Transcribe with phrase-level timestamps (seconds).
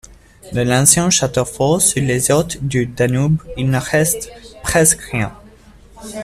[0.51, 4.31] De l´ancien château-fort sur les hauts du Danube, il ne reste
[4.63, 5.31] presque rien.